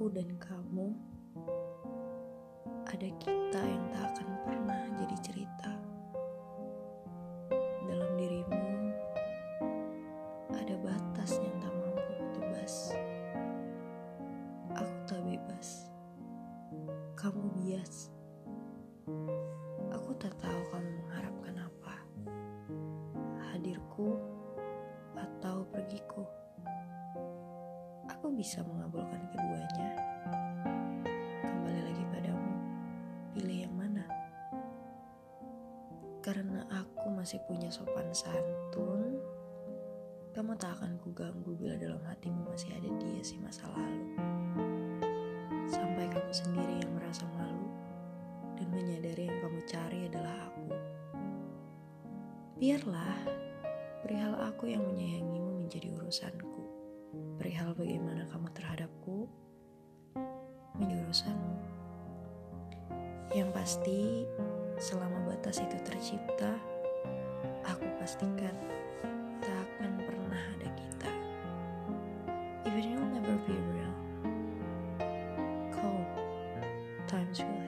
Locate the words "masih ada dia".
42.46-43.18